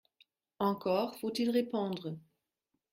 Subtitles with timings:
[0.57, 2.17] Encore faut-il répondre!